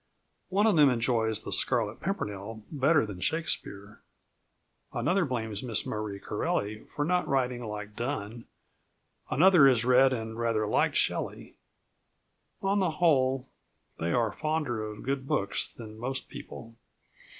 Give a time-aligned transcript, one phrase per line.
[0.49, 4.01] One of them enjoys The Scarlet Pimpernel better than Shakespeare;
[4.91, 8.45] another blames Miss Marie Corelli for not writing like Donne;
[9.29, 11.53] another has read and rather liked Shelley.
[12.63, 13.47] On the whole,
[13.99, 16.73] they are fonder of good books than most people.